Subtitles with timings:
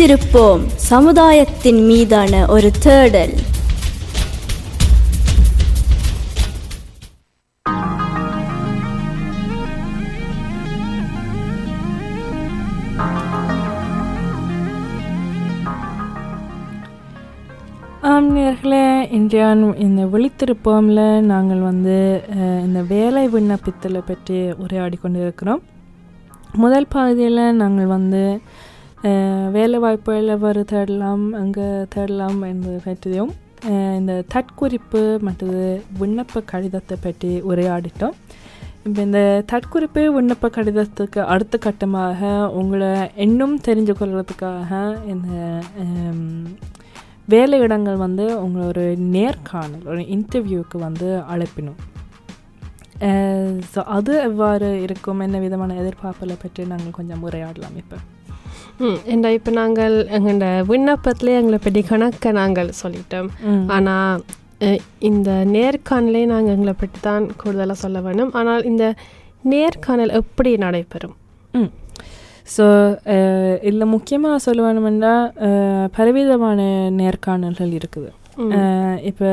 [0.00, 0.62] வைத்திருப்போம்.
[0.84, 3.34] சமுதாயத்தின் மீதான ஒரு தேடல்.
[18.02, 19.46] ஆம் நேர்களே இன்றைய
[19.78, 21.96] இந்த விழித்திருப்போம்ல நாங்கள் வந்து
[22.34, 25.60] அஹ், இந்த வேலை விண்ணப்பித்தலை பற்றி உரையாடி கொண்டு இருக்கிறோம்
[26.54, 28.22] முதல் பகுதியில் நாங்கள் வந்து
[29.50, 33.32] வேலை வாய்ப்புகளை வரு தேடலாம் அங்கே தேடலாம் என்பது பற்றியும்
[33.96, 35.64] இந்த தற்குறிப்பு மற்றது
[35.98, 38.16] விண்ணப்ப கடிதத்தை பற்றி உரையாடிட்டோம்
[38.82, 42.20] இப்போ இந்த தற்குறிப்பு விண்ணப்ப கடிதத்துக்கு அடுத்த கட்டமாக
[42.52, 45.30] உங்களை இன்னும் தெரிஞ்சு கொள்வதற்காக இந்த
[47.28, 51.80] வேலை இடங்கள் வந்து உங்களை ஒரு நேர்காணல் ஒரு இன்டர்வியூவுக்கு வந்து அழைப்பினும்
[53.72, 57.98] ஸோ அது எவ்வாறு இருக்கும் என்ன விதமான எதிர்பார்ப்பில் பற்றி நாங்கள் கொஞ்சம் உரையாடலாம் இப்போ
[59.06, 63.28] இந்த இப்போ நாங்கள் எங்களோட விண்ணப்பத்திலே எங்களை பற்றி கணக்கை நாங்கள் சொல்லிட்டோம்.
[63.68, 64.22] ஆனால்
[65.00, 68.84] இந்த நேர்காணலே நாங்கள் எங்களை பற்றி தான் கூடுதலாக சொல்ல வேணும் ஆனால் இந்த
[69.44, 71.14] நேர்காணல் எப்படி நடைபெறும்?
[72.46, 72.64] ஸோ
[73.62, 75.06] இதில் முக்கியமாக சொல்ல
[75.46, 76.60] அஹ், பலவிதமான
[76.98, 78.10] நேர்காணல்கள் இருக்குது.
[79.02, 79.30] இப்போ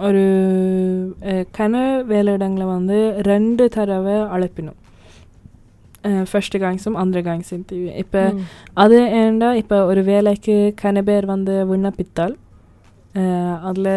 [0.00, 0.22] ஒரு
[1.52, 1.74] கன
[2.08, 4.78] வேலையிடங்களை வந்து ரெண்டு தடவை அழைப்பினும்.
[6.30, 8.22] ஃபர்ஸ்ட் காங்ஸும் அந்த காங்ஸும் தீவி இப்போ.
[8.74, 12.34] அது ஏன்டா இப்போ ஒரு வேலைக்கு கன பேர் வந்து விண்ணப்பித்தால்
[13.62, 13.92] அதில்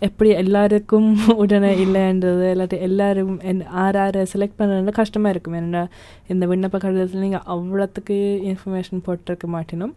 [0.00, 1.06] எப்படி எல்லாருக்கும்
[1.36, 5.82] உடனே இல்லைன்றது இல்லாட்டி எல்லாரும் என் ஆறு ஆறு செலக்ட் பண்ணுறது கஷ்டமாக இருக்கும் ஏன்னா
[6.28, 9.94] இந்த விண்ணப்ப கடிதத்தில் நீங்கள் அவ்வளோத்துக்கு இன்ஃபர்மேஷன் போட்டிருக்க மாட்டினோம்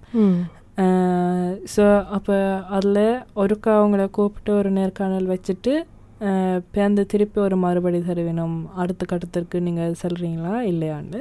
[1.73, 2.35] ஸோ அப்போ
[2.69, 3.03] அதில்
[3.35, 5.73] ஒருக்கா அவங்கள கூப்பிட்டு ஒரு நேர்காணல் வச்சுட்டு
[6.21, 10.53] அஹ், பேர்ந்து திருப்பி ஒரு மறுபடி தருவினோம் அடுத்த கட்டத்திற்கு நீங்கள் செல்றீங்களா?
[10.71, 11.19] இல்லையான்னு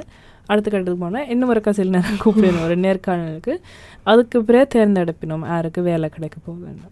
[0.49, 3.53] அடுத்த கட்டத்துக்கு போனால் இன்னும் ஒருக்கா சில நேரம் கூப்பிடணும் ஒரு நேர்காணலுக்கு.
[4.05, 6.87] அதுக்கு பிறகு தேர்ந்தெடுப்பினோம் யாருக்கு வேலை கிடைக்க போகுதுன்னு.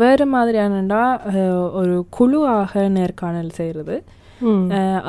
[0.00, 1.00] வேறு மாதிரியானண்டா
[1.78, 3.96] ஒரு குழுவாக நேர்காணல் செய்கிறது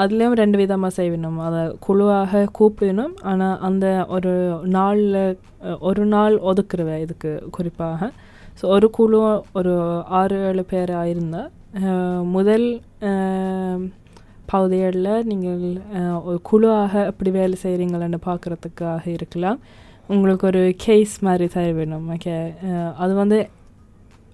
[0.01, 4.33] அதுலேயும் ரெண்டு விதமாக செய்யணும் அதை குழுவாக கூப்பிடணும் ஆனால் அந்த ஒரு
[4.75, 5.17] நாளில்
[5.81, 8.09] ஒரு நாள் ஒதுக்குறவ இதுக்கு குறிப்பாக
[8.57, 9.17] ஸோ ஒரு குழு
[9.53, 9.73] ஒரு
[10.13, 11.49] ஆறு ஏழு பேராக இருந்தால்
[12.31, 12.67] முதல்
[14.45, 15.63] பகுதிகளில் நீங்கள்
[16.23, 19.59] ஒரு குழுவாக எப்படி வேலை செய்கிறீங்களான்னு பார்க்குறதுக்காக இருக்கலாம்
[20.07, 22.35] உங்களுக்கு ஒரு கேஸ் மாதிரி தர வேணும் ஓகே
[22.97, 23.39] அது வந்து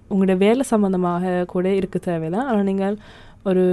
[0.10, 2.98] உங்களுடைய வேலை சம்மந்தமாக கூட இருக்க தேவைதான் ஆனால் நீங்கள்
[3.44, 3.64] ஒரு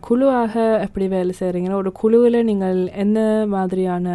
[0.00, 4.08] குழுவாக எப்படி வேலை செய்கிறீங்கன்னா ஒரு குழுவில் நீங்கள் என்ன மாதிரியான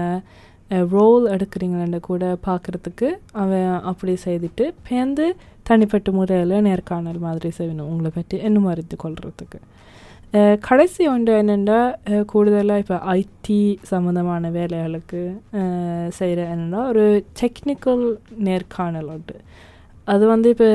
[0.95, 3.09] ரோல் எடுக்கிறீங்களன்னு கூட பார்க்குறதுக்கு
[3.41, 5.25] அவன் அப்படி செய்துட்டு பேர்ந்து
[5.69, 7.89] தனிப்பட்ட முறையில் நேர்காணல் மாதிரி செய்யணும்.
[7.91, 9.59] உங்களை பற்றி இன்னும் அறிந்து கொள்றதுக்கு
[10.67, 11.79] கடைசி ஒன்று என்னென்னா
[12.31, 13.59] கூடுதலாக இப்போ ஐடி
[13.91, 15.21] சம்மந்தமான வேலைகளுக்கு
[16.17, 17.05] செய்கிற என்னென்னா ஒரு
[17.41, 18.03] டெக்னிக்கல்
[18.47, 19.35] நேர்காணல் உண்டு.
[20.13, 20.69] அது வந்து இப்போ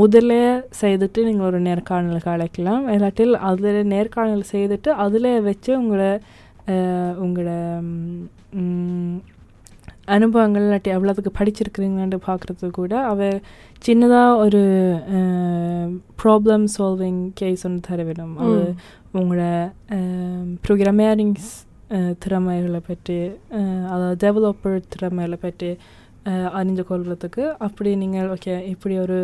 [0.00, 0.32] முதல்ல
[0.80, 2.84] செய்துட்டு நீங்கள் ஒரு நேர்காணலுக்கு அழைக்கலாம்.
[2.94, 6.10] இல்லாட்டில் அதில் நேர்காணல் செய்துட்டு அதில் வச்சு உங்களை
[7.22, 7.50] உங்களோட
[10.08, 13.26] அனுபவங்கள் இல்லாட்டி எவ்வளோத்துக்கு படிச்சிருக்கிறீங்கன்னு பார்க்குறதுக்கு கூட அவ
[13.82, 14.62] சின்னதாக ஒரு
[16.18, 18.64] ப்ராப்ளம் சால்விங் கேஸ் ஒன்று தர வேணும் அது.
[19.14, 19.44] உங்களோட
[20.64, 21.50] ப்ரோக்ராமேரிங்ஸ்
[22.20, 23.18] திறமைகளை பற்றி
[23.90, 25.70] அதாவது டெவலப்பர் திறமைகளை பற்றி
[26.26, 29.18] அஹ், அறிந்து கொள்றதுக்கு அப்படி நீங்கள் ஓகே இப்படி ஒரு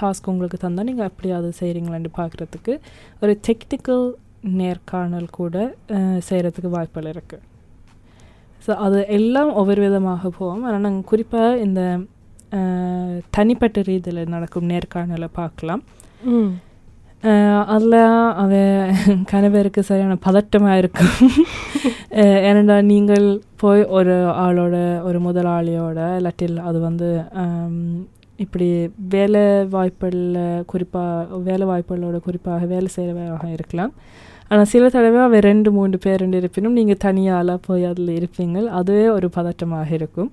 [0.00, 2.74] டாஸ்க் உங்களுக்கு தந்தால் நீங்கள் எப்படி அதை செய்கிறீங்களான்னு பார்க்குறதுக்கு
[3.22, 4.04] ஒரு டெக்னிக்கல்
[4.58, 5.56] நேர்காணல் கூட
[6.28, 7.44] செய்கிறதுக்கு வாய்ப்புகள் இருக்குது
[8.66, 11.82] ஸோ அது எல்லாம் ஒவ்வொரு விதமாக போவோம் ஆனால் நாங்கள் குறிப்பாக இந்த
[13.36, 15.82] தனிப்பட்ட ரீதியில் நடக்கும் நேர்காணலை பார்க்கலாம்.
[17.74, 17.98] அதில்
[18.42, 21.14] அவன் கணவருக்கு சரியான பதட்டமாக இருக்கும்.
[22.48, 23.26] ஏனெண்டா நீங்கள்
[23.62, 24.14] போய் ஒரு
[24.44, 24.76] ஆளோட
[25.08, 27.08] ஒரு முதலாளியோட இல்லாட்டில் அது வந்து
[28.44, 28.68] இப்படி
[29.14, 29.42] வேலை
[29.74, 33.92] வாய்ப்புகளில் குறிப்பாக வேலை வாய்ப்புகளோட குறிப்பாக வேலை செய்கிறவராக இருக்கலாம்.
[34.50, 39.06] ஆனால் சில தடவை அவன் ரெண்டு மூன்று பேர் ரெண்டு இருப்பினும் நீங்கள் தனியாளாக போய் அதில் இருப்பீங்க அதுவே
[39.16, 40.30] ஒரு பதட்டமாக இருக்கும்.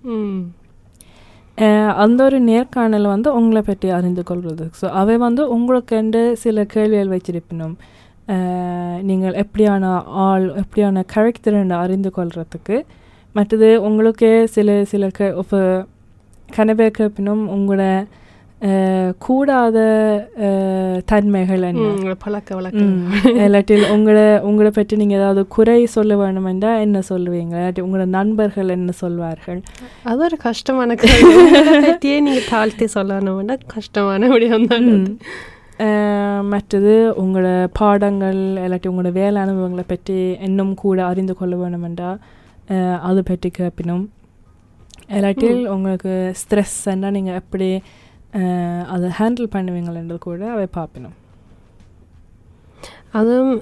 [2.04, 4.66] அந்த ஒரு நேர்காணல் வந்து உங்களை பற்றி அறிந்து கொள்வது.
[4.80, 6.00] ஸோ அவை வந்து உங்களுக்கு
[6.44, 7.76] சில கேள்விகள் வச்சிருப்பினும்
[9.10, 9.92] நீங்கள் எப்படியான
[10.28, 12.78] ஆள் எப்படியான கேரக்டர் அறிந்து கொள்றதுக்கு
[13.36, 15.60] மற்றது உங்களுக்கு சில சில க இப்போ
[16.50, 17.84] கனவே கேப்பினும் உங்களோட
[19.20, 19.78] கூடாத
[21.06, 21.88] தன்மைகள் என்ன?
[22.18, 22.94] பழக்க வழக்கம்.
[23.42, 27.54] இல்லாட்டில் உங்களை உங்களை பற்றி நீங்கள் ஏதாவது குறை சொல்ல வேணுமெண்டா என்ன சொல்லுவீங்க?
[27.56, 29.60] இல்லாட்டி உங்களோட நண்பர்கள் என்ன சொல்வார்கள்?
[30.04, 30.96] அது ஒரு கஷ்டமான
[31.84, 34.90] பற்றியே நீங்க தாழ்த்தி சொல்லணும்னா கஷ்டமான விடயம் தான்
[36.50, 36.92] மற்றது
[37.22, 41.56] உங்களோட பாடங்கள் இல்லாட்டி உங்களோட வேலை அனுபவங்களை பற்றி இன்னும் கூட அறிந்து கொள்ள
[42.70, 44.06] அஹ், அது பற்றி கேட்பினும்
[45.10, 47.82] இல்லாட்டில் உங்களுக்கு ஸ்ட்ரெஸ் நீங்கள் எப்படி
[48.88, 51.14] அதை ஹேண்டில் பண்ணுவீங்களன்றது கூட அவை பார்ப்பினும்.
[53.12, 53.62] அதுவும்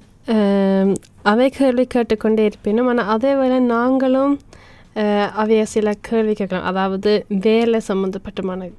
[1.22, 4.40] அவை கேள்வி கேட்டுக்கொண்டே இருப்பினும் ஆனால் அதே வேளை நாங்களும்
[5.38, 6.66] அவைய சில கேள்வி கேட்கலாம்.
[6.66, 8.72] அதாவது வேலை சம்மந்தப்பட்டமான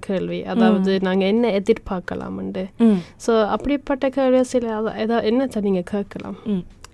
[0.00, 0.44] கேள்வி.
[0.44, 2.70] அதாவது நாங்கள் என்ன எதிர்பார்க்கலாம்ண்டு.
[3.26, 6.36] ஸோ அப்படிப்பட்ட கேள்வியை சில அத- ஏதா- என்னத்தை நீங்கள் கேட்கலாம்?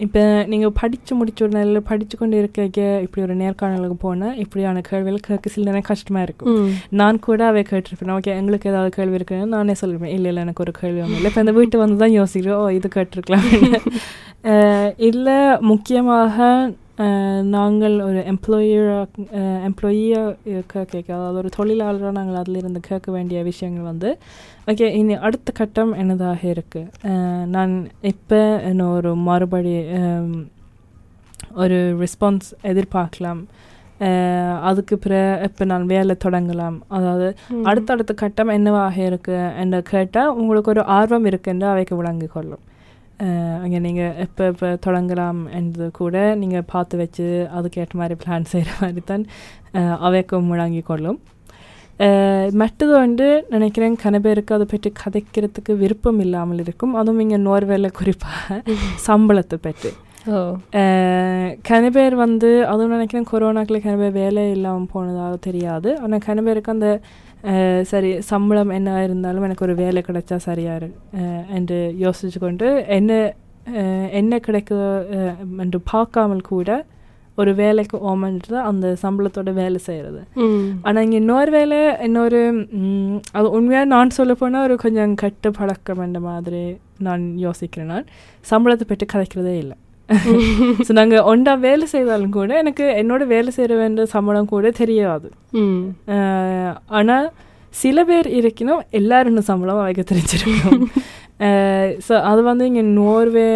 [0.04, 2.66] இப்போ நீங்கள் படித்து முடிச்ச உடனே படித்து கொண்டு இருக்க
[3.04, 6.58] இப்படி ஒரு நேர்காணலுக்கு போனால் இப்படியான கேள்விகள் கேட்க சில நேரம் கஷ்டமாக இருக்கும்.
[7.00, 8.14] நான் கூட அவை கேட்டிருப்பேன்.
[8.16, 11.30] ஓகே எங்களுக்கு ஏதாவது கேள்வி இருக்குன்னு நானே சொல்லிருப்பேன் இல்லை இல்லை எனக்கு ஒரு கேள்வி ஒன்றும் இல்லை.
[11.30, 12.60] இப்போ இந்த வீட்டு வந்து தான் யோசிக்கிறோம்.
[12.64, 13.48] ஓ இது கேட்டிருக்கலாம்.
[15.08, 16.36] இல்லை முக்கியமாக
[17.54, 19.24] நாங்கள் ஒரு எம்ப்ளாயராக
[19.68, 24.10] எம்ப்ளாயியாக கேட்க அதாவது ஒரு தொழிலாளராக நாங்கள் அதில் இருந்து கேட்க வேண்டிய விஷயங்கள் வந்து
[24.70, 27.12] ஓகே இனி அடுத்த கட்டம் என்னதாக இருக்குது
[27.54, 27.74] நான்
[28.12, 28.40] இப்போ
[28.70, 29.74] இன்னும் ஒரு மறுபடி
[31.62, 33.42] ஒரு ரெஸ்பான்ஸ் எதிர்பார்க்கலாம்.
[34.68, 36.76] அதுக்கு பிறகு இப்போ நான் வேலை தொடங்கலாம்.
[36.96, 37.28] அதாவது
[37.70, 39.38] அடுத்தடுத்த கட்டம் என்னவாக இருக்கு?
[39.62, 42.62] என்று கேட்டால் உங்களுக்கு ஒரு ஆர்வம் இருக்குன்னு அவைக்கு விளங்கி கொள்ளும்.
[43.62, 47.26] அங்கே நீங்கள் எப்போ இப்போ தொடங்கலாம் என்றது கூட நீங்கள் பார்த்து வச்சு
[47.58, 49.24] அதுக்கேற்ற மாதிரி பிளான் செய்கிற மாதிரி தான்
[50.06, 51.18] அவைக்கும் முழங்கி கொள்ளும்.
[52.60, 56.94] மற்றது வந்து நினைக்கிறேன் கன பேருக்கு அதை பற்றி கதைக்கிறதுக்கு விருப்பம் இல்லாமல் இருக்கும்.
[57.00, 58.60] அதுவும் இங்கே நோர்வேல குறிப்பாக
[59.08, 59.90] சம்பளத்தை பற்றி.
[61.64, 66.74] கன பேர் வந்து அதுவும் நினைக்கிறேன் கொரோனாக்கில் கன பேர் வேலை இல்லாமல் போனதாக தெரியாது ஆனால் கன பேருக்கு
[66.74, 66.88] அந்த
[67.90, 70.88] சரி சம்பளம் என்ன இருந்தாலும் எனக்கு ஒரு வேலை கிடைச்சா சரியா இரு
[71.18, 73.12] அஹ், என்று யோசிச்சு கொண்டு என்ன
[74.18, 74.88] என்ன கிடைக்குதோ
[75.62, 76.70] என்று பார்க்காமல் கூட
[77.38, 80.20] ஒரு வேலைக்கு ஓமன்றது அந்த சம்பளத்தோட வேலை செய்கிறது
[80.82, 81.76] ஆனால் இங்கே இன்னொரு வேலை
[82.06, 82.40] இன்னொரு
[83.32, 86.62] அது உண்மையாக நான் சொல்ல போனால் ஒரு கொஞ்சம் கட்டு பழக்கம் என்ற மாதிரி
[87.00, 88.08] நான் யோசிக்கிறேன் நான்
[88.44, 89.76] சம்பளத்தை பற்றி கதைக்கிறதே இல்லை
[90.87, 95.28] ஸோ நாங்கள் ஒன்றா வேலை செய்தாலும் கூட எனக்கு என்னோட வேலை செய்கிற வேண்டிய சம்பளம் கூட தெரியாது.
[96.99, 97.26] ஆனால்
[97.75, 100.87] சில பேர் இருக்கணும் எல்லாரும் சம்பளம் வைக்க தெரிஞ்சிருக்கணும்
[102.06, 103.50] ஸோ அது வந்து இங்கே நோர்வே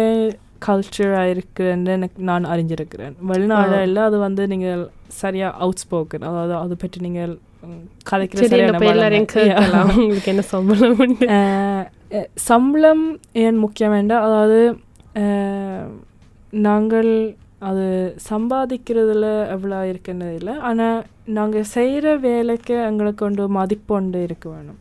[0.67, 3.15] கல்ச்சராக இருக்குன்னு எனக்கு நான் அறிஞ்சிருக்கிறேன்.
[3.31, 4.83] வெளிநாடுல அது வந்து நீங்கள்
[5.21, 7.33] சரியாக அவுட் ஸ்போக்கன் அதாவது அதை பற்றி நீங்கள்
[9.97, 11.13] உங்களுக்கு என்ன சம்பளம்
[12.47, 13.05] சம்பளம்
[13.43, 14.59] ஏன் முக்கியம் வேண்டாம் அதாவது
[16.67, 17.11] நாங்கள்
[17.69, 17.85] அது
[18.29, 20.53] சம்பாதிக்கிறதுல எவ்வளோ இருக்குன்னு இல்லை.
[20.69, 20.97] ஆனால்
[21.37, 24.79] நாங்கள் செய்கிற வேலைக்கு எங்களுக்கு கொண்டு மதிப்பொண்டு இருக்க வேணும்.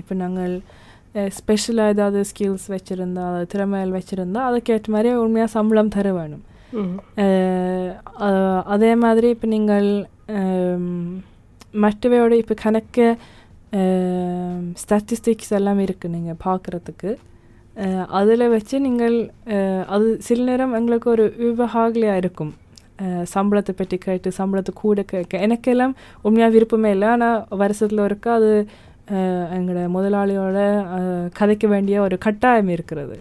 [0.00, 0.54] இப்போ நாங்கள்
[1.38, 6.44] ஸ்பெஷலாக ஏதாவது ஸ்கில்ஸ் வச்சுருந்தா அதாவது திறமைகள் வச்சுருந்தா அதுக்கேற்ற மாதிரி உண்மையாக சம்பளம் தர வேணும்.
[8.74, 9.88] அதே மாதிரி இப்போ நீங்கள்
[11.84, 13.06] மற்றவையோட இப்போ கணக்கு
[14.82, 17.10] ஸ்டாட்டிஸ்டிக்ஸ் எல்லாம் இருக்குது நீங்கள் பார்க்குறதுக்கு.
[18.10, 19.16] அதில் வச்சு நீங்கள்
[19.86, 22.52] அது சில நேரம் எங்களுக்கு ஒரு விவகாகலையாக இருக்கும்
[23.34, 25.92] சம்பளத்தை பற்றி கேட்டு சம்பளத்தை கூட கேட்க எனக்கெல்லாம்
[26.22, 28.50] உண்மையாக விருப்பமே இல்லை ஆனால் வருஷத்தில் ஒருக்கா அது
[29.56, 30.58] எங்களோட முதலாளியோட
[31.38, 33.16] கதைக்க வேண்டிய ஒரு கட்டாயம் இருக்கிறது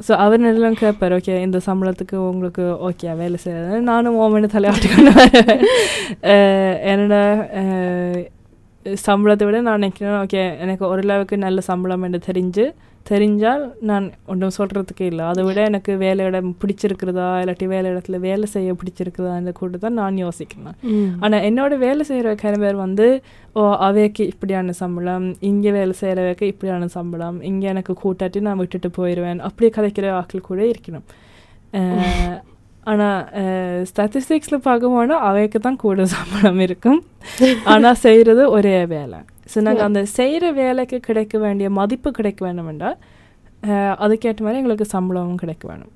[0.00, 5.10] ஸோ அவர் எல்லாம் கேட்பார் ஓகே இந்த சம்பளத்துக்கு உங்களுக்கு ஓகே வேலை செய்யாது நானும் ஓமனு தலையாட்டி கொண்டு
[5.10, 5.62] வரேன்
[6.22, 7.14] அஹ் என்னோட
[9.06, 12.64] சம்பளத்தை விட நான் நினைக்கிறேன் ஓகே எனக்கு ஒரு அளவுக்கு நல்ல சம்பளம் என்று தெரிஞ்சு
[13.10, 15.24] தெரிஞ்சால் நான் ஒன்றும் சொல்கிறதுக்கு இல்லை.
[15.30, 20.16] அதை விட எனக்கு வேலை இடம் பிடிச்சிருக்கிறதா இல்லாட்டி வேலை இடத்துல வேலை செய்ய பிடிச்சிருக்கிறதான்னு கூட தான் நான்
[20.24, 20.76] யோசிக்கிறேன்.
[21.22, 23.06] ஆனால் என்னோட வேலை செய்கிற கன பேர் வந்து
[23.58, 29.44] ஓ அவைக்கு இப்படியான சம்பளம் இங்கே வேலை செய்கிறவைக்கு இப்படியான சம்பளம் இங்கே எனக்கு கூட்டாட்டி நான் விட்டுட்டு போயிடுவேன்
[29.50, 31.06] அப்படி கதைக்கிற ஆட்கள் கூட இருக்கணும்.
[32.86, 33.20] ஆனால்
[33.88, 37.00] ஸ்டாட்டிஸ்டிக்ஸில் பார்க்க போனால் அவைக்கு தான் கூட சம்பளம் இருக்கும்.
[37.72, 39.18] ஆனால் செய்கிறது ஒரே வேலை.
[39.52, 42.90] ஸோ நாங்கள் அந்த செய்கிற வேலைக்கு கிடைக்க வேண்டிய மதிப்பு கிடைக்க வேணுமெண்டா
[43.68, 45.92] அஹ், அதுக்கேற்ற மாதிரி எங்களுக்கு சம்பளமும் கிடைக்க வேணும்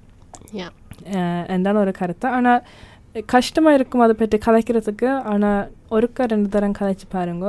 [0.59, 0.68] யா
[1.54, 2.26] என்றான ஒரு கருத்து.
[2.37, 2.62] ஆனால்
[3.26, 5.09] கஷ்டமாக இருக்கும் அதை பற்றி கதைக்கிறதுக்கு.
[5.30, 7.47] ஆனால் ஒருக்கா ரெண்டு தரம் கதைச்சு பாருங்க.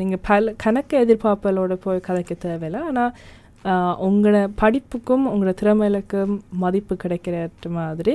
[0.00, 2.82] நீங்கள் பல கணக்கு எதிர்பார்ப்பலோட போய் கதைக்க தேவையில்லை.
[2.90, 3.12] ஆனால்
[4.06, 7.36] உங்களோட படிப்புக்கும் உங்களோட திறமைகளுக்கும் மதிப்பு கிடைக்கிற
[7.76, 8.14] மாதிரி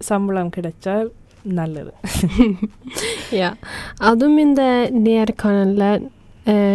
[0.00, 1.08] சம்பளம் கிடைச்சால்
[1.44, 1.92] நல்லது
[3.32, 3.50] யா
[3.98, 6.04] அதுவும் இந்த நேர்காணலில்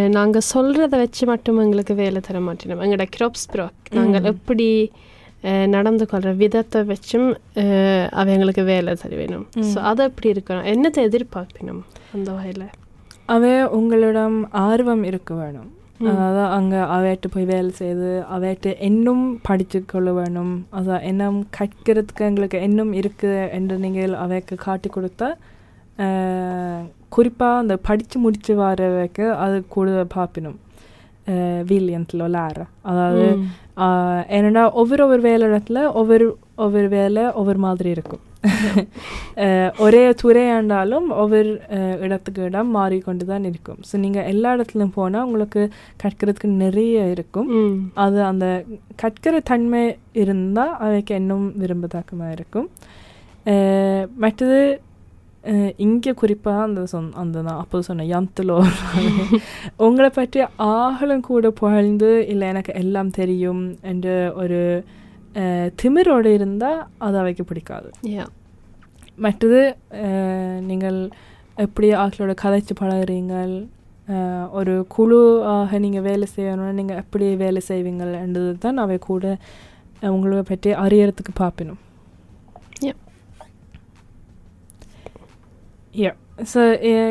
[0.07, 4.91] நாங்கள் சொல்கிறத வச்சு மட்டும் எங்களுக்கு வேலை தர மாட்டோம் எங்களோட கிராப்ஸ் ப்ராக் நாங்கள் எப்படி
[5.67, 7.29] நடந்து கொள்கிற விதத்தை வச்சும்
[8.11, 12.67] அவங்களுக்கு வேலை தர வேணும் ஸோ அது எப்படி இருக்கணும் என்னத்தை எதிர்பார்க்கணும் அந்த வகையில்
[13.25, 15.69] அவ உங்களிடம் ஆர்வம் இருக்க வேணும்
[16.03, 22.61] அதாவது அங்கே அவைட்டு போய் வேலை செய்து அவைட்டு இன்னும் படித்து கொள்ள வேணும் அதான் இன்னும் கற்கிறதுக்கு எங்களுக்கு
[22.61, 25.33] இன்னும் இருக்குது என்று நீங்கள் அவைக்கு காட்டி கொடுத்தா
[27.09, 30.57] குறிப்பாக அந்த படித்து முடிச்சு வரவைக்கு அது கூட பார்ப்பினும்
[31.67, 32.65] viljan lära.
[32.81, 33.37] அதாவது
[34.29, 38.19] ஏன்னா ஒவ்வொரு ஒவ்வொரு வேலை இடத்துல ஒவ்வொரு ஒவ்வொரு வேலை ஒவ்வொரு மாதிரி இருக்கும்
[39.85, 41.49] ஒரே துறையாண்டாலும் ஒவ்வொரு
[42.05, 43.79] இடத்துக்கு இடம் மாறிக்கொண்டு தான் இருக்கும்.
[43.89, 45.61] ஸோ நீங்கள் எல்லா இடத்துலையும் போனால் உங்களுக்கு
[46.03, 47.49] கற்கிறதுக்கு நிறைய இருக்கும்.
[48.05, 48.47] அது அந்த
[49.01, 49.83] கற்கிற தன்மை
[50.23, 52.69] இருந்தால் அவைக்கு இன்னும் விரும்பத்தக்கமாக இருக்கும்.
[54.23, 54.61] மற்றது
[55.85, 58.57] இங்கே குறிப்பாக அந்த சொன் அந்த நான் அப்போ சொன்ன யந்திலோ.
[59.85, 60.41] உங்களை பற்றி
[60.79, 64.59] ஆகலும் கூட புகழ்ந்து இல்லை எனக்கு எல்லாம் தெரியும் என்று ஒரு
[65.81, 68.25] திமிரோடு இருந்தால் அது அவைக்கு பிடிக்காது யா
[69.15, 69.61] மற்றது
[70.61, 70.97] நீங்கள்
[71.57, 73.53] எப்படி ஆக்களோட கதைச்சு பழகுறீங்கள்
[74.51, 79.25] ஒரு குழு ஆக நீங்கள் வேலை செய்யணும்னா நீங்கள் எப்படி வேலை செய்வீங்கள் என்றது தான் அவை கூட
[80.09, 81.81] உங்களை பற்றி அறியறதுக்கு பார்ப்பினும்
[82.81, 82.97] Yeah.
[85.95, 86.15] Yeah.
[86.51, 86.61] ஸோ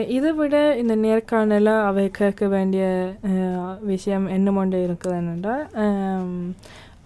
[0.07, 2.85] இதை விட இந்த நேர்காணல அவை கேட்க வேண்டிய
[3.83, 5.55] விஷயம் என்ன ஒன்று இருக்குது என்னென்னா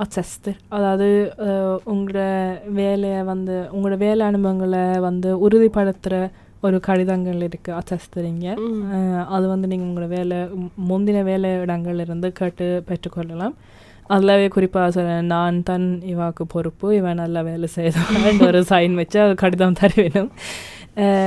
[0.04, 1.08] அச்சஸ்டர் அதாவது
[1.84, 2.22] உங்களோட
[2.72, 6.18] வேலையை வந்து உங்களோட வேலை அனுபவங்களை வந்து உறுதிப்படுத்துகிற
[6.60, 8.48] ஒரு கடிதங்கள் இருக்குது அச்சஸ்தரிங்க
[9.28, 10.38] அது வந்து நீங்கள் உங்களோட வேலை
[10.90, 13.56] முந்தின வேலை இடங்கள்ல இருந்து கேட்டு பெற்றுக்கொள்ளலாம்.
[14.06, 19.34] அதில் குறிப்பாக சொல்றேன் நான் தான் இவாக்கு பொறுப்பு இவன் நல்லா வேலை செய்தான் ஒரு சைன் வச்சு அது
[19.34, 20.30] கடிதம் தர வேணும்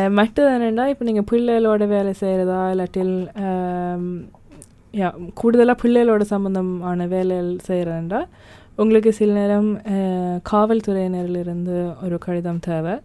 [0.10, 3.16] மற்றது என்னென்னா இப்போ நீங்கள் பிள்ளைகளோட வேலை செய்கிறதா இல்லாட்டில்
[5.34, 8.22] கூடுதலாக பிள்ளைகளோட சம்மந்தமான வேலைகள் செய்கிறேன்டா
[8.82, 9.70] உங்களுக்கு சில நேரம்
[10.50, 12.96] காவல்துறையினரிலிருந்து ஒரு கடிதம் தேவை.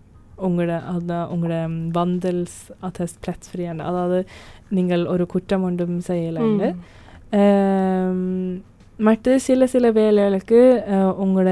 [0.47, 1.57] உங்களோட அதான் உங்களோட
[1.99, 4.19] வந்தல்ஸ் அத்தஸ் பிளட்ஸ்ஃப்ரீயான அதாவது
[4.77, 6.69] நீங்கள் ஒரு குற்றம் ஒன்றும் செய்யலைன்னு.
[9.09, 10.61] மற்ற சில சில வேலைகளுக்கு
[11.25, 11.51] உங்களோட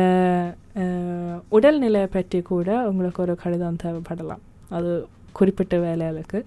[1.57, 4.43] உடல்நிலையை பற்றி கூட உங்களுக்கு ஒரு கடிதம் தேவைப்படலாம்.
[4.77, 4.93] அது
[5.39, 6.41] குறிப்பிட்ட வேலைகளுக்கு.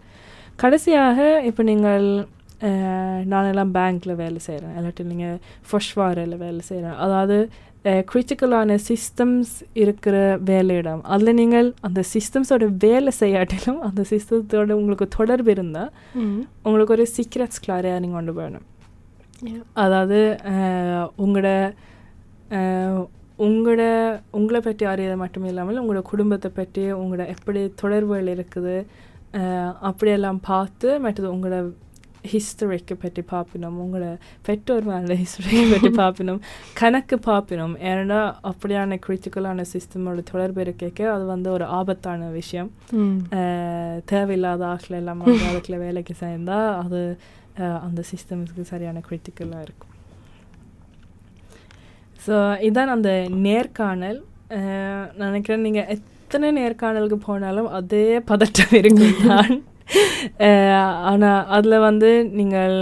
[0.62, 2.08] கடைசியாக இப்போ நீங்கள்
[3.25, 5.38] நானெல்லாம் பேங்க்கில் வேலை செய்கிறேன் இல்லாட்டி நீங்கள்
[5.72, 7.38] ஃபொஷ்வாரில் வேலை செய்கிறேன் அதாவது
[8.10, 15.91] கிரிட்டிக்கலான சிஸ்டம்ஸ் இருக்கிற வேலையிடம் அதில் நீங்கள் அந்த சிஸ்டம்ஸோட வேலை செய்யாட்டிலும் அந்த சிஸ்டத்தோட உங்களுக்கு தொடர்பு இருந்தால்
[16.63, 18.65] உங்களுக்கு ஒரு சீக்ரெட்ஸ் கிளாரியாக நீங்கள் கொண்டு போகணும்.
[19.74, 20.20] அதாவது
[21.17, 21.50] உங்களோட
[23.38, 23.84] உங்களோட
[24.32, 28.75] உங்களை பற்றி அறியது மட்டும் இல்லாமல் உங்களோட குடும்பத்தை பற்றி உங்களோட எப்படி தொடர்புகள் இருக்குது
[29.82, 31.58] அப்படியெல்லாம் பார்த்து மற்றது உங்களோட
[32.32, 33.77] ஹிஸ்டரிக்கு பற்றி பார்ப்பினோம்.
[33.84, 34.08] உங்களோட
[34.48, 36.42] பெற்றோர் மேலே ஹிஸ்டரியை பற்றி பார்ப்பினோம்.
[36.80, 37.75] கணக்கு பார்ப்பினோம்.
[37.92, 38.20] ஏன்னா
[38.51, 42.70] அப்படியான கிரிட்டிக்கலான சிஸ்டமோட தொடர்பு இருக்க அது வந்து ஒரு ஆபத்தான விஷயம்.
[44.12, 47.01] தேவையில்லாத ஆட்கள் எல்லாம் அதுக்குள்ள வேலைக்கு சேர்ந்தா அது
[47.88, 49.92] அந்த சிஸ்டம்ஸ்க்கு சரியான கிரிட்டிக்கலாக இருக்கும்.
[52.25, 52.36] ஸோ
[52.70, 53.12] இதான் அந்த
[53.48, 54.22] நேர்காணல்.
[55.18, 59.53] நான் நினைக்கிறேன் நீங்கள் எத்தனை நேர்காணலுக்கு போனாலும் அதே பதட்டம் இருக்கும் தான்
[61.10, 62.75] ஆனால் அதில் வந்து நீங்கள்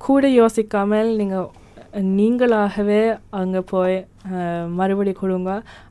[0.00, 1.48] கூட யோசிக்காமல் நீங்கள்
[2.16, 3.02] நீங்களாகவே
[3.38, 3.96] அங்கே போய்
[4.78, 5.50] மறுபடி கொடுங்க.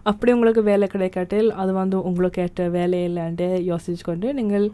[0.09, 4.67] அப்படி உங்களுக்கு வேலை கிடைக்காட்டில் அது வந்து உங்களுக்கு ஏற்ற வேலை இல்லைன்ட்டு யோசிச்சு கொண்டு நீங்கள்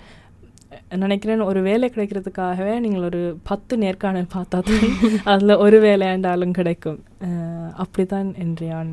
[1.01, 4.83] நினைக்கிறேன் ஒரு வேலை கிடைக்கிறதுக்காகவே நீங்கள் ஒரு பத்து நேர்காணல் பார்த்தா தான்
[5.33, 6.99] அதில் ஒரு வேலையாண்டாலும் கிடைக்கும்.
[7.27, 8.91] அஹ், அப்படித்தான் என்றான்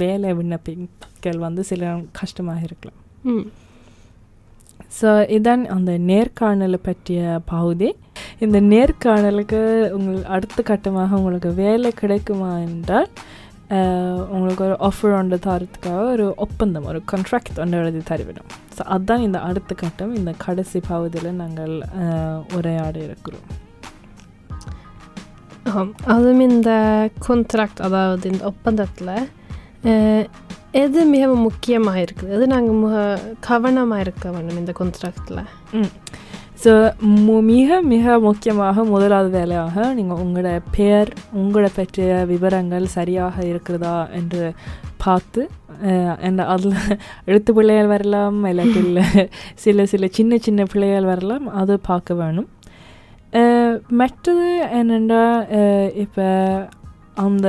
[0.00, 1.82] வேலை விண்ணப்பிக்கல் வந்து சில
[2.20, 3.00] கஷ்டமாக இருக்கலாம்.
[4.98, 7.20] ஸோ இதான் அந்த நேர்காணலை பற்றிய
[7.52, 7.88] பகுதி.
[8.44, 9.60] இந்த நேர்காணலுக்கு
[9.96, 13.08] உங்கள் அடுத்த கட்டமாக உங்களுக்கு வேலை கிடைக்குமா என்றால்
[14.34, 18.50] உங்களுக்கு ஒரு ஆஃபர் ஒன்று தரத்துக்காக ஒரு ஒப்பந்தம் ஒரு கான்ட்ராக்ட் ஒன்று எழுதி தருவிடும்.
[18.76, 20.12] ஸோ அதுதான் இந்த அடுத்த கட்டம்.
[20.20, 21.74] இந்த கடைசி பகுதியில் நாங்கள்
[22.58, 23.48] உரையாட இருக்கிறோம்.
[26.12, 26.70] அதுவும் இந்த
[27.26, 29.14] கான்ட்ராக்ட் அதாவது இந்த ஒப்பந்தத்தில்
[30.72, 35.42] எது மிகவும் முக்கியமாக இருக்குது எது நாங்கள் முக கவனமாக இருக்க வேணும் இந்த கான்ட்ராக்டில்
[36.64, 36.92] ஸோ
[37.40, 44.52] மிக மிக முக்கியமாக முதலாவது வேலையாக நீங்கள் உங்களோட பெயர் உங்களை பற்றிய விவரங்கள் சரியாக இருக்கிறதா என்று
[44.96, 45.48] பார்த்து
[46.20, 46.74] அந்த அதில்
[47.24, 52.48] எழுத்து பிள்ளைகள் வரலாம் இல்லாட்டில் சில சில சின்ன சின்ன பிள்ளைகள் வரலாம் அது பார்க்க வேணும்.
[53.88, 55.46] மற்றது என்னென்றால்
[55.94, 56.68] இப்போ
[57.14, 57.48] அந்த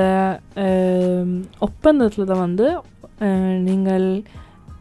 [1.60, 2.82] ஒப்பந்தத்தில் தான் வந்து
[3.63, 4.08] நீங்கள்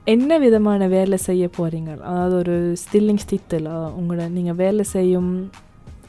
[0.07, 5.33] என்ன விதமான வேலை செய்ய போகிறீங்க அதாவது ஒரு ஸ்டில்லிங் ஸ்தித்தில் உங்களோட நீங்கள் வேலை செய்யும்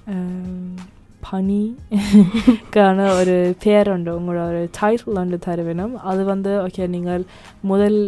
[0.07, 0.79] அஹ்,
[1.23, 2.87] பணிக்கான
[3.19, 7.23] ஒரு பேருண்டு உங்களோட ஒரு டைட்டில் ஒன்று தர வேணும் அது வந்து ஓகே நீங்கள்
[7.63, 7.99] முதல்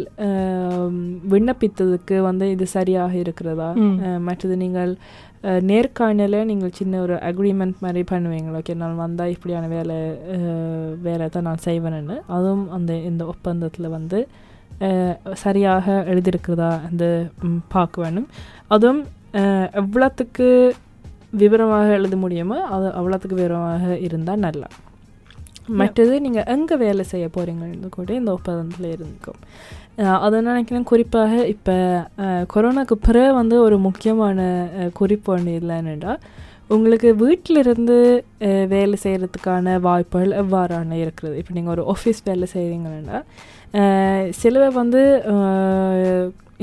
[1.30, 3.70] விண்ணப்பித்ததுக்கு வந்து இது சரியாக இருக்கிறதா?
[4.26, 4.92] மற்றது நீங்கள்
[5.70, 8.60] நேர்காணல நீங்கள் சின்ன ஒரு அக்ரிமெண்ட் மாதிரி பண்ணுவீங்களா?
[8.62, 9.98] ஓகே நான் வந்தால் இப்படியான வேலை
[11.06, 12.16] வேலை தான் நான் செய்வேன்னு.
[12.36, 14.20] அதுவும் அந்த இந்த ஒப்பந்தத்தில் வந்து
[15.44, 17.04] சரியாக எழுதியிருக்கிறதா அந்த
[17.74, 18.28] பார்க்க வேணும்.
[18.74, 19.02] அதுவும்
[19.82, 20.48] எவ்வளோத்துக்கு
[21.42, 24.68] விவரமாக எழுத முடியுமோ அது அவ்வளோத்துக்கு விவரமாக இருந்தால் நல்லா.
[25.80, 29.40] மற்றது நீங்கள் எங்கே வேலை செய்ய போகிறீங்கன்னு கூட இந்த ஒப்பந்தத்தில் இருந்துக்கும்.
[30.24, 31.74] அதை நினைக்கிறேன் குறிப்பாக இப்போ
[32.54, 34.38] கொரோனாக்கு பிறகு வந்து ஒரு முக்கியமான
[34.98, 36.14] குறிப்பு ஒன்று இல்லைன்னுடா
[36.74, 37.96] உங்களுக்கு வீட்டிலிருந்து
[38.74, 41.34] வேலை செய்கிறதுக்கான வாய்ப்புகள் எவ்வாறான இருக்கிறது?
[41.40, 43.20] இப்போ நீங்கள் ஒரு ஆஃபீஸ் வேலை செய்கிறீங்கன்னா
[44.40, 45.02] சிலவை வந்து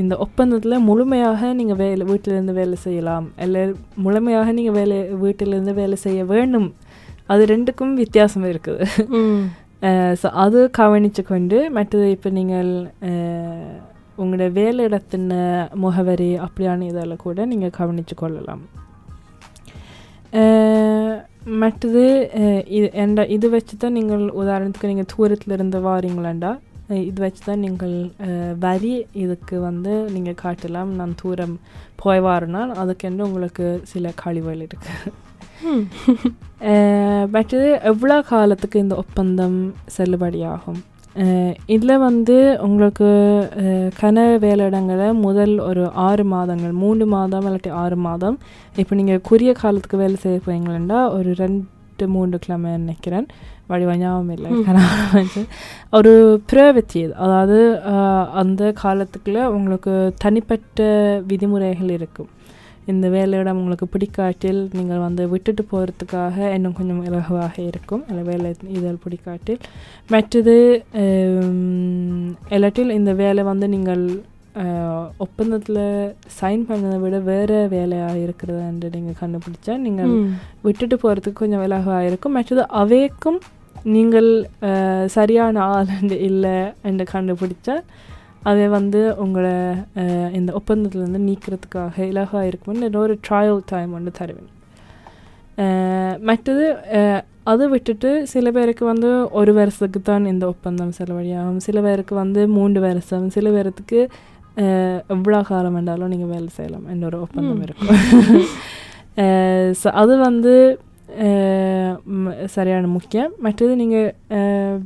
[0.01, 3.25] இந்த ஒப்பந்தத்தில் முழுமையாக நீங்கள் வேலை வீட்டிலேருந்து வேலை செய்யலாம்.
[3.45, 3.63] இல்லை
[4.05, 6.69] முழுமையாக நீங்கள் வேலை வீட்டிலேருந்து வேலை செய்ய வேண்டும்.
[7.33, 8.85] அது ரெண்டுக்கும் வித்தியாசம் இருக்குது.
[9.83, 12.69] Uh, ஸோ அது கவனித்து கொண்டு மற்றது இப்போ நீங்கள்
[13.01, 13.71] uh,
[14.17, 18.63] உங்களோட வேலை இடத்தின் uh, முகவரி அப்படியான இதெல்லாம் கூட நீங்கள் கவனித்து கொள்ளலாம்
[21.61, 22.03] மற்றது
[22.67, 26.51] இது எந்த இது வச்சு தான் நீங்கள் உதாரணத்துக்கு நீங்கள் தூரத்தில் இருந்து வாரீங்களாண்டா
[27.01, 27.97] இது வச்சு தான் நீங்கள்
[28.59, 30.93] வரி இதுக்கு வந்து நீங்கள் காட்டலாம்.
[30.95, 31.55] நான் தூரம்
[31.95, 35.13] போய் வாரனால் அதுக்கென்று உங்களுக்கு சில கழிவுகள் இருக்குது
[37.31, 39.57] மற்றது எவ்வளோ காலத்துக்கு இந்த ஒப்பந்தம்
[39.97, 40.81] செல்லுபடியாகும்
[41.67, 43.07] இதில் வந்து உங்களுக்கு
[43.99, 48.37] கன வேலையிடங்களை முதல் ஒரு ஆறு மாதங்கள் மூணு மாதம் இல்லாட்டி ஆறு மாதம்
[48.75, 53.27] இப்போ நீங்கள் குறுகிய காலத்துக்கு வேலை செய்ய போறீங்களா ஒரு ரெண்டு மூன்று கிழமை நினைக்கிறேன்
[53.67, 54.49] வடிவ ஞாபகம் இல்லை
[55.13, 55.41] வந்து
[55.93, 56.13] ஒரு
[56.51, 57.59] பிரவத்தி இது அதாவது
[58.33, 60.87] அந்த காலத்துக்குள்ள உங்களுக்கு தனிப்பட்ட
[61.27, 62.31] விதிமுறைகள் இருக்கும்
[62.91, 68.03] இந்த வேலையிடம் உங்களுக்கு பிடிக்காட்டில் நீங்கள் வந்து விட்டுட்டு போகிறதுக்காக இன்னும் கொஞ்சம் இலகுவாக இருக்கும்.
[68.09, 69.61] அந்த வேலை இதில் பிடிக்காட்டில்.
[70.13, 70.55] மற்றது
[72.57, 74.05] இல்லாட்டில் இந்த வேலை வந்து நீங்கள்
[75.25, 75.83] ஒப்பந்தத்தில்
[76.39, 80.13] சைன் பண்ணதை விட வேறு வேலையாக இருக்கிறது என்று நீங்கள் கண்டுபிடிச்சா நீங்கள்
[80.65, 82.35] விட்டுட்டு போகிறதுக்கு கொஞ்சம் இலகுவாக இருக்கும்.
[82.37, 83.39] மற்றது அவைக்கும்
[83.95, 84.29] நீங்கள்
[85.15, 85.89] சரியான ஆள்
[86.29, 86.57] இல்லை
[86.89, 87.75] என்று கண்டுபிடிச்சா
[88.43, 89.53] அதை வந்து உங்களை
[90.33, 94.49] இந்த ஒப்பந்தத்துலேருந்து நீக்கிறதுக்காக இலகுவாக இருக்கும்னு ஒரு ட்ரையல் டைம் வந்து தருவேன்.
[96.23, 96.65] மற்றது
[97.45, 101.57] அதை விட்டுட்டு சில பேருக்கு வந்து ஒரு வருஷத்துக்கு தான் இந்த ஒப்பந்தம் செலவழியாகும்.
[101.65, 103.25] சில பேருக்கு வந்து மூன்று வருஷம்.
[103.29, 103.47] சில
[104.57, 106.87] அஹ், எவ்வளோ காலம் வேண்டாலும் நீங்கள் வேலை செய்யலாம்.
[106.89, 107.61] என்ற ஒரு ஒப்பந்தம்.
[107.63, 107.89] இருக்கும்.
[109.81, 110.53] ஸோ அது வந்து
[112.53, 113.31] சரியான முக்கியம்.
[113.45, 114.09] மற்றது நீங்கள்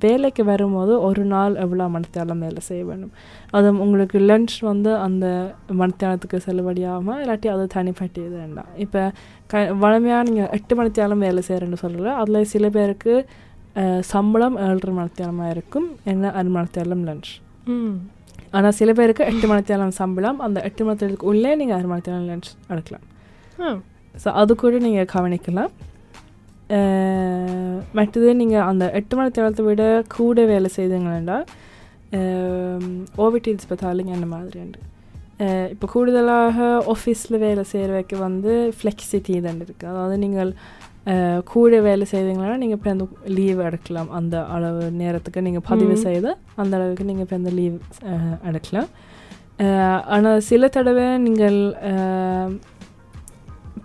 [0.05, 3.13] வேலைக்கு வரும்போது ஒரு நாள் எவ்வளோ மணித்தாலும் வேலை செய்ய வேண்டும்?
[3.57, 5.25] அது உங்களுக்கு லஞ்ச் வந்து அந்த
[5.81, 9.01] மணித்தாளத்துக்கு செல்லுபடியாகாமல் இல்லாட்டி அது தனிப்பட்டியது வேண்டாம் இப்போ
[9.53, 13.15] க வழமையாக நீங்கள் எட்டு மணித்தாலும் வேலை செய்கிறேன்னு சொல்லல அதில் சில பேருக்கு
[14.13, 15.87] சம்பளம் ஏழரை மணித்தாலமாக இருக்கும்.
[16.11, 17.31] என்ன அரை மணித்தாலம் லஞ்ச்
[17.73, 17.97] ம்.
[18.57, 23.05] ஆனால் சில பேருக்கு எட்டு மணித்தாலம் சம்பளம் அந்த எட்டு மணித்தாலத்துக்கு உள்ளே நீங்கள் அரை மணித்தாலம் லஞ்ச் எடுக்கலாம்.
[24.23, 25.71] ஸோ அது கூட நீங்கள் கவனிக்கலாம்.
[27.93, 29.83] மற்றது நீங்கள் அந்த எட்டு மணி நேரத்தை விட
[30.15, 31.37] கூட வேலை செய்தீங்கன்னா
[33.17, 34.79] ஓவிட்டீல்ஸ் பார்த்தாலும் என்ன மாதிரி உண்டு
[35.39, 36.57] அஹ், இப்போ கூடுதலாக
[36.93, 40.51] ஆஃபீஸில் வேலை செய்கிறவைக்கு வந்து ஃப்ளெக்சிட்டி தான் இருக்குது அதாவது நீங்கள்
[41.45, 44.09] கூட வேலை செய்தீங்கன்னா நீங்கள் இப்போ அந்த லீவ் எடுக்கலாம்.
[44.11, 45.95] அந்த அளவு நேரத்துக்கு நீங்கள் பதிவு.
[45.97, 47.77] செய்து அந்த அளவுக்கு நீங்கள் இப்போ அந்த லீவ்
[48.43, 48.89] எடுக்கலாம்.
[50.09, 51.59] ஆனால் சில தடவை நீங்கள்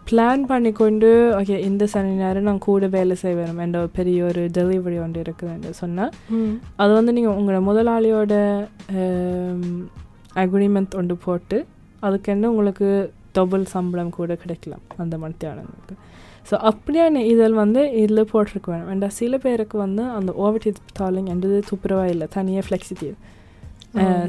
[0.07, 5.21] பிளான் பண்ணிக்கொண்டு ஓகே இந்த சனி நேரம் நான் கூட வேலை செய்வேன் என்ற பெரிய ஒரு டெலிவரி ஒன்று
[5.23, 6.13] இருக்குதுன்னு சொன்னால்
[6.77, 8.35] அது வந்து நீங்கள் உங்களோட முதலாளியோட
[10.37, 11.59] அக்ரிமெண்ட் ஒன்று போட்டு
[12.03, 12.89] அதுக்கென்று உங்களுக்கு
[13.33, 15.95] டபுள் சம்பளம் கூட கிடைக்கலாம் அந்த மத்தியானங்களுக்கு
[16.49, 21.29] ஸோ அப்படியான இதில் வந்து இதில் போட்டிருக்க வேணும் ஏன்டா சில பேருக்கு வந்து அந்த ஓவர் டீஸ் தாலிங்
[21.29, 23.09] என்றது துப்புரவாக இல்லை தனியாக ஃப்ளெக்சிட்டி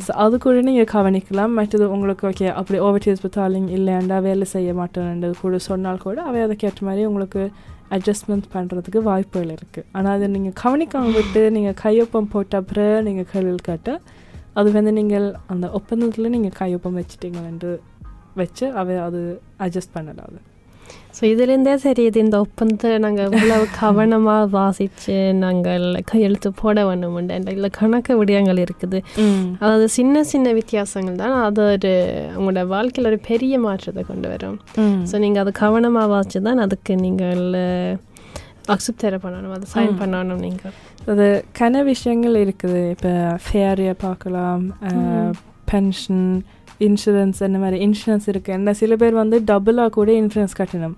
[0.05, 4.73] ஸோ அது கூட நீங்கள் கவனிக்கலாம் மற்றது உங்களுக்கு ஓகே அப்படி ஓவர் டீஸ் தாலிங் இல்லையாண்டா வேலை செய்ய
[4.73, 7.51] மாட்டேன்ன்றது கூட சொன்னால் கூட அவை அதுக்கேற்ற மாதிரி உங்களுக்கு
[7.89, 13.55] அட்ஜஸ்ட்மெண்ட் பண்ணுறதுக்கு வாய்ப்புகள் இருக்குது ஆனால் அதை நீங்கள் கவனிக்காம விட்டு நீங்கள் கையொப்பம் போட்ட அப்புறம் நீங்கள் கேள்வி
[13.63, 14.01] கேட்டால்
[14.53, 17.79] அது வந்து நீங்கள் அந்த ஒப்பந்தத்தில் நீங்கள் கையொப்பம் வச்சிட்டீங்க என்று
[18.35, 20.52] வச்சு அவை அது அட்ஜஸ்ட் பண்ணலாம் அது
[21.17, 28.13] ஸோ இதுலேருந்தே தெரியுது இந்த ஒப்பந்தத்தை நாங்கள் இவ்வளவு கவனமாக வாசித்து நாங்கள் கையெழுத்து போட வேணுமுண்டு இல்லை கணக்கு
[28.19, 28.99] விடயங்கள் இருக்குது.
[29.61, 31.35] அதாவது சின்ன சின்ன வித்தியாசங்கள் தான்.
[31.47, 31.91] அது ஒரு
[32.37, 34.57] உங்களோட வாழ்க்கையில் ஒரு பெரிய மாற்றத்தை கொண்டு வரும்.
[35.11, 37.43] ஸோ நீங்கள் அது கவனமாக வாசித்து தான் அதுக்கு நீங்கள்
[38.73, 39.95] அக்செப்ட் தர பண்ணணும் அதை சைன்.
[40.01, 40.75] பண்ணணும் நீங்கள்
[41.13, 41.27] அது
[41.61, 42.81] கன விஷயங்கள் இருக்குது.
[42.95, 43.13] இப்போ
[43.45, 44.65] ஃபேரியை பார்க்கலாம்.
[45.71, 46.27] பென்ஷன்
[46.87, 50.95] இன்சூரன்ஸ் அந்த மாதிரி இன்சூரன்ஸ் இருக்குது என்ன சில பேர் வந்து டபுளாக கூட இன்சூரன்ஸ் கட்டணும்.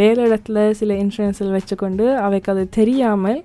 [0.00, 3.40] வேலை இடத்துல சில இன்சூரன்ஸில் வச்சுக்கொண்டு அவைக்கு அது தெரியாமல்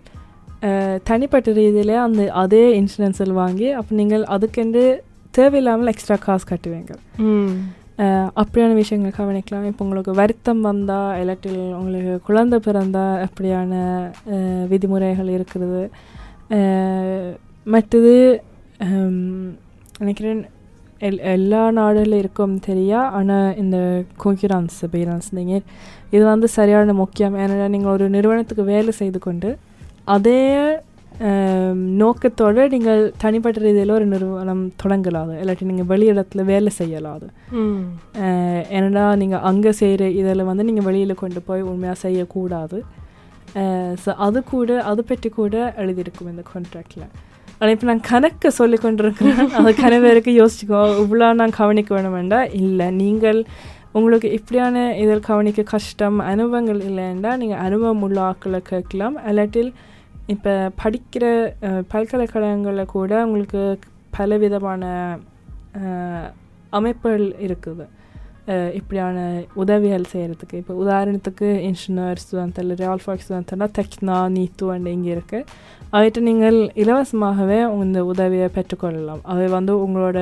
[1.10, 4.84] தனிப்பட்ட ரீதியில் அந்த அதே இன்சூரன்ஸில் வாங்கி அப்போ நீங்கள் அதுக்கென்று
[5.38, 6.94] தேவையில்லாமல் எக்ஸ்ட்ரா காசு கட்டுவீங்க.
[8.42, 9.66] அப்படியான விஷயங்கள் கவனிக்கலாம்.
[9.70, 13.74] இப்போ உங்களுக்கு வருத்தம் வந்தால் இல்லாட்டில் உங்களுக்கு குழந்தை பிறந்தா அப்படியான
[14.72, 15.84] விதிமுறைகள் இருக்கிறது.
[17.68, 18.16] மற்றது
[20.02, 20.42] நினைக்கிறேன்
[21.08, 23.02] எல் எல்லா நாடுகளில் இருக்கும் தெரியா?
[23.18, 23.78] ஆனால் இந்த
[25.40, 25.66] நீங்கள்
[26.16, 27.38] இது வந்து சரியான முக்கியம்.
[27.44, 29.52] ஏன்னா நீங்கள் ஒரு நிறுவனத்துக்கு வேலை செய்து கொண்டு
[30.16, 30.42] அதே
[32.02, 35.34] நோக்கத்தோடு நீங்கள் தனிப்பட்ட ரீதியில் ஒரு நிறுவனம் தொடங்கலாது.
[35.42, 37.28] இல்லாட்டி நீங்கள் வெளியிடத்தில் வேலை செய்யலாது.
[38.78, 42.80] ஏன்னா நீங்கள் அங்கே செய்கிற இதில் வந்து நீங்கள் வெளியில் கொண்டு போய் உண்மையாக செய்யக்கூடாது.
[44.04, 47.08] ஸோ அது கூட அது பற்றி கூட எழுதியிருக்கும் இந்த கான்ட்ராக்டில்
[47.60, 49.40] ஆனால் இப்போ நான் கணக்கு சொல்லி கொண்டிருக்கிறேன்.
[49.60, 50.82] அது கணவருக்கு யோசிச்சுக்கோ.
[51.04, 52.88] இவ்வளோ நான் கவனிக்க வேணும் வேண்டாம் இல்லை.
[53.02, 53.40] நீங்கள்
[53.98, 59.18] உங்களுக்கு இப்படியான இதில் கவனிக்க கஷ்டம் அனுபவங்கள் இல்லைன்னா நீங்கள் அனுபவம் உள்ள ஆட்களை கேட்கலாம்.
[59.32, 59.72] இல்லாட்டில்
[60.34, 61.26] இப்போ படிக்கிற
[61.94, 63.62] பல்கலைக்கழகங்களில் கூட உங்களுக்கு
[64.18, 64.84] பலவிதமான
[66.80, 67.86] அமைப்புகள் இருக்குது.
[68.48, 69.18] இப்படியான
[69.56, 75.48] உதவிகள் செய்கிறதுக்கு இப்போ உதாரணத்துக்கு இன்ஜினியர் ஸ்டூடெண்ட் இல்லை ரியால்ஃபாக் ஸ்டூடெண்ட்னா டெக்னா நீத்து அண்ட் இங்கே இருக்குது
[75.92, 80.20] அவர்கிட்ட நீங்கள் இலவசமாகவே இந்த உதவியை பெற்றுக்கொள்ளலாம் அவை வந்து உங்களோட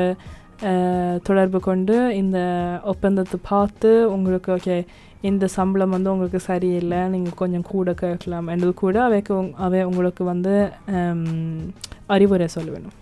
[1.24, 2.40] தொடர்பு கொண்டு இந்த
[2.84, 4.78] ஒப்பந்தத்தை பார்த்து உங்களுக்கு ஓகே
[5.22, 10.56] இந்த சம்பளம் வந்து உங்களுக்கு சரியில்லை நீங்கள் கொஞ்சம் கூட கேட்கலாம் என்றது கூட அவைக்கு அவை உங்களுக்கு வந்து
[12.08, 12.98] அறிவுரை சொல்லுவேணும்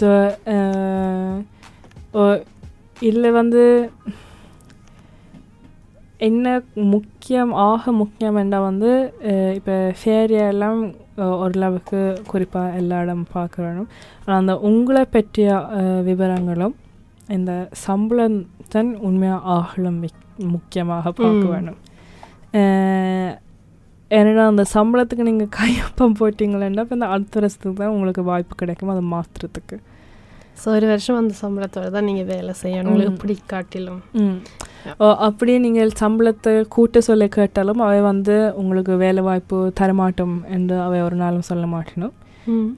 [0.00, 0.08] ஸோ
[3.00, 3.62] இதில் வந்து
[6.18, 8.90] என்ன முக்கியம் ஆக முக்கியம் என்றால் வந்து
[9.54, 10.80] இப்போ ஃபேரியெல்லாம்
[11.16, 13.88] ஓரளவுக்கு குறிப்பாக எல்லா இடம் பார்க்குறோம்
[14.24, 15.50] ஆனால் அந்த உங்களை பற்றிய
[16.02, 16.74] விவரங்களும்
[17.28, 20.00] இந்த சம்பளம் தான் உண்மையாக ஆகலும்
[20.36, 21.46] முக்கியமாக பார்க்க.
[21.48, 21.78] வேணும்
[24.10, 29.02] ஏன்னா அந்த சம்பளத்துக்கு நீங்கள் கையொப்பம் போட்டிங்களேன்னா இப்போ இந்த அடுத்த வருஷத்துக்கு தான் உங்களுக்கு வாய்ப்பு கிடைக்கும் அதை
[29.12, 29.76] மாற்றுறதுக்கு
[30.60, 33.12] ஸோ ஒரு வருஷம் அந்த சம்பளத்தோட தான் நீங்கள் வேலை செய்யணும் உங்களுக்கு.
[33.12, 34.38] இப்படி காட்டிலும் ம்.
[35.00, 40.98] ஓ, அப்படியே நீங்கள் சம்பளத்தை கூட்ட சொல்ல கேட்டாலும் அவை வந்து உங்களுக்கு வேலை வாய்ப்பு தரமாட்டோம் என்று அவை
[41.02, 42.14] ஒரு நாளும் சொல்ல மாட்டணும்.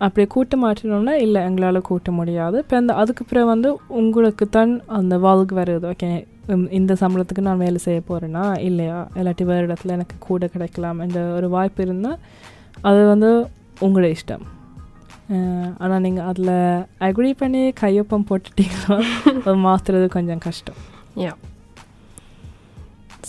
[0.00, 2.56] அப்படி கூட்ட மாட்டணும்னா இல்லை எங்களால் கூட்ட முடியாது.
[2.62, 3.68] இப்போ அந்த அதுக்கு பிறகு வந்து
[4.00, 6.10] உங்களுக்கு தான் அந்த வாழ்க்கை வருது ஓகே
[6.78, 8.98] இந்த சம்பளத்துக்கு நான் வேலை செய்ய போகிறேன்னா இல்லையா?
[9.18, 12.18] இல்லாட்டி வேறு இடத்துல எனக்கு கூட கிடைக்கலாம் என்ற ஒரு வாய்ப்பு இருந்தால்
[12.90, 13.30] அது வந்து
[13.86, 14.44] உங்களோட இஷ்டம்.
[15.82, 16.54] ஆனால் நீங்கள் அதில்
[17.08, 18.96] அக்ரி பண்ணி கையொப்பம் போட்டுட்டீங்களோ
[19.44, 20.80] அது மாற்றுறது கொஞ்சம் கஷ்டம்.
[21.24, 21.32] யா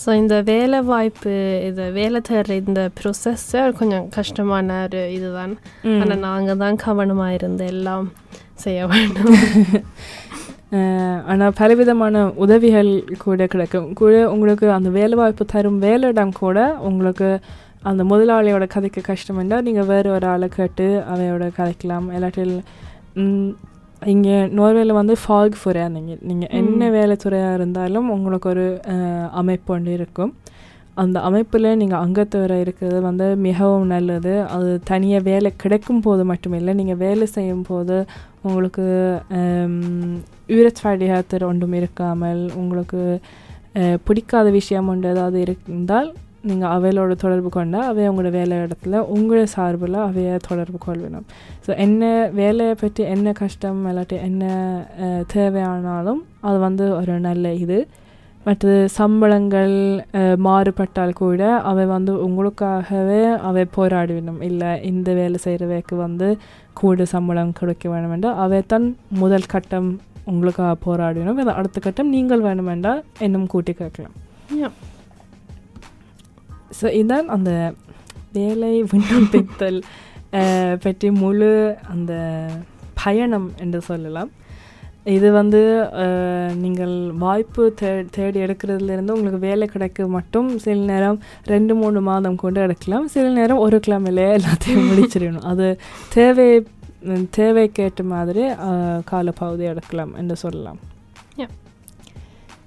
[0.02, 1.32] ஸோ இந்த வேலை வாய்ப்பு
[1.68, 5.52] இது வேலை தேடுற இந்த ப்ரொசஸ்ஸே கொஞ்சம் கஷ்டமான ஒரு இதுதான்.
[6.00, 8.06] ஆனால் நாங்கள் தான் கவனமாக இருந்து எல்லாம்
[8.64, 9.34] செய்ய வேண்டும்.
[11.30, 12.90] ஆனால் பலவிதமான உதவிகள்
[13.24, 13.88] கூட கிடைக்கும்.
[14.00, 16.58] கூட உங்களுக்கு அந்த வேலை வாய்ப்பு தரும் வேலையிடம் கூட
[16.90, 17.28] உங்களுக்கு
[17.90, 22.06] அந்த முதலாளியோட கதைக்கு கஷ்டம் என்றால் நீங்கள் வேறு ஒரு ஆளை கேட்டு அவையோட கதைக்கலாம்.
[22.16, 22.54] இல்லாட்டில்
[24.12, 28.66] இங்கே நோர்வேல வந்து ஃபாக் ஃபுரையா நீங்கள் நீங்கள் என்ன வேலை துறையாக இருந்தாலும் உங்களுக்கு ஒரு
[29.40, 30.32] அமைப்பு ஒன்று இருக்கும்.
[31.02, 34.34] அந்த அமைப்பில் நீங்கள் அங்கத்தவரை இருக்கிறது வந்து மிகவும் நல்லது.
[34.56, 37.96] அது தனியாக வேலை கிடைக்கும் போது மட்டும் இல்லை நீங்கள் வேலை செய்யும் போது
[38.48, 38.86] உங்களுக்கு
[40.48, 43.20] யூரத்வாடியாத்தர் ஒன்றும் இருக்காமல் உங்களுக்கு
[44.04, 46.10] பிடிக்காத விஷயம் ஒன்று ஏதாவது இருந்தால்
[46.42, 51.26] நீங்கள் அவையோட தொடர்பு கொண்டால் அவை உங்களோட வேலை இடத்துல உங்களோட சார்பில் அவையை தொடர்பு கொள்ளணும்.
[51.66, 54.44] ஸோ என்ன வேலையை பற்றி என்ன கஷ்டம் இல்லாட்டி என்ன
[55.34, 57.86] தேவையானாலும் அது வந்து ஒரு நல்ல இது.
[58.46, 59.74] மற்றது சம்பளங்கள்
[60.46, 66.38] மாறுபட்டால் கூட அவை வந்து உங்களுக்காகவே அவை போராடிவிடும் இல்லை இந்த வேலை செய்கிறவைக்கு வந்து
[66.72, 71.40] கூட சம்பளம் கொடுக்க வேண்டும் என்று அவை தான் முதல் கட்டம் உங்களுக்காக போராடினோம்.
[71.44, 74.16] இது அடுத்த கட்டம் நீங்கள் வேணுமென்றால் இன்னும் கூட்டி கேட்கலாம்.
[76.80, 77.50] ஸோ இதான் அந்த
[78.38, 79.80] வேலை விண்ணப்பித்தல்
[80.84, 81.50] பற்றி முழு
[81.92, 82.12] அந்த
[83.00, 84.30] பயணம் என்று சொல்லலாம்.
[85.16, 85.60] இது வந்து
[86.62, 91.18] நீங்கள் வாய்ப்பு தே தேடி எடுக்கிறதுலேருந்து உங்களுக்கு வேலை கிடைக்க மட்டும் சில நேரம்
[91.52, 93.06] ரெண்டு மூணு மாதம் கொண்டு எடுக்கலாம்.
[93.14, 95.48] சில நேரம் ஒரு கிழமையிலே எல்லாத்தையும் முடிச்சிடணும்.
[95.52, 95.66] அது
[96.16, 96.48] தேவை
[97.36, 100.80] தேவைக்கேற்ற மாதிரி அஹ், காலப்பகுதி எடுக்கலாம் என்று சொல்லலாம்.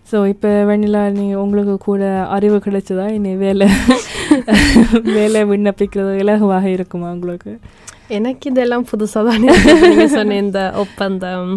[0.07, 2.01] ஸோ இப்போ வெண்ணிலா நீங்கள் உங்களுக்கு கூட
[2.33, 3.05] அறிவு கிடைச்சதா?
[3.15, 3.67] இனி வேலை
[5.17, 7.51] வேலை விண்ணப்பிக்கிறது இலகுவாக இருக்குமா உங்களுக்கு?
[8.09, 11.49] எனக்கு இதெல்லாம் புதுசாக தான் நீங்கள் சொன்ன இந்த ஒப்பந்தம்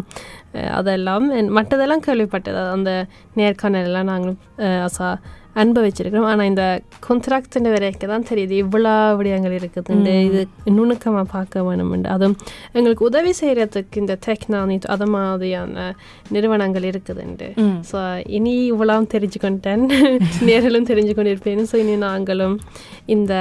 [0.77, 2.91] அதெல்லாம் மற்றதெல்லாம் கேள்விப்பட்டது அந்த
[3.37, 4.39] நேர்காணல் எல்லாம் நாங்களும்
[4.87, 5.09] அசா
[5.57, 6.25] அனுபவிச்சிருக்கிறோம்.
[6.25, 8.55] ஆனால் இந்த கொண்ட்ராக்ட்ன்ற வரைக்கும் தான் தெரியுது.
[8.65, 10.23] இவ்வளோ விடயங்கள் இருக்குதுண்டு.
[10.23, 12.09] இது நுணுக்கமாக பார்க்க வேணும்ண்டு.
[12.09, 12.37] அதுவும்
[12.73, 15.95] எங்களுக்கு உதவி செய்கிறதுக்கு இந்த டெக்னாலஜி அது மாதிரியான
[16.31, 17.49] நிறுவனங்கள் இருக்குதுண்டு.
[17.91, 19.85] ஸோ இனி இவ்வளோ தெரிஞ்சுக்கொண்டேன்.
[20.49, 22.61] நேரிலும் தெரிஞ்சு கொண்டிருப்பேன் ஸோ இனி நாங்களும்
[23.07, 23.35] இந்த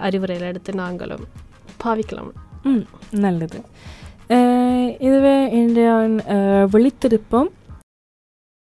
[0.00, 1.24] அறிவுரையில் எடுத்து நாங்களும்
[1.84, 2.32] பாவிக்கலாம்.
[2.64, 2.84] ம்.
[3.10, 3.60] நல்லது.
[4.98, 5.92] இதுவே இந்தியா
[6.64, 7.48] விழித்திருப்போம்.